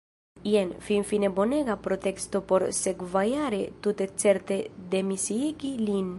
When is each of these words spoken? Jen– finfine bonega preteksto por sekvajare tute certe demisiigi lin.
Jen– 0.51 0.69
finfine 0.85 1.29
bonega 1.39 1.75
preteksto 1.89 2.41
por 2.53 2.65
sekvajare 2.79 3.61
tute 3.85 4.09
certe 4.25 4.59
demisiigi 4.97 5.75
lin. 5.89 6.07